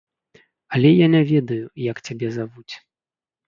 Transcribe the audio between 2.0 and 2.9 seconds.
цябе завуць.